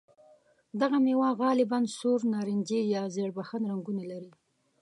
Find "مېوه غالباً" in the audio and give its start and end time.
1.05-1.79